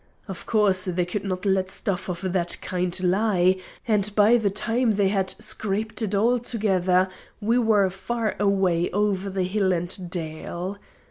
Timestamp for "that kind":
2.33-2.99